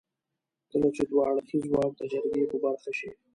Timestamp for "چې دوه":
0.95-1.23